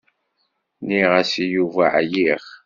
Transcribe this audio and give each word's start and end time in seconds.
Nniɣ-as 0.81 1.33
i 1.43 1.45
Yuba 1.53 1.83
ɛyiɣ. 1.97 2.43